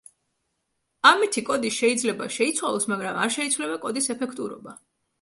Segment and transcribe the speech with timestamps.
[1.09, 4.81] ამითი კოდი შეიძლება შეიცვალოს, მაგრამ არ შეიცვლება კოდის ეფექტურობა.